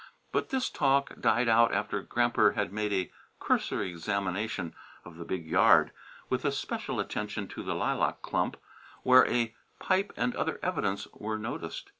[0.31, 4.73] But this talk died out after Gramper had made a cursory examination
[5.05, 5.91] of the big yard,
[6.27, 8.57] with especial attention to the lilac clump,
[9.03, 11.89] where a pipe and other evidence was noticed.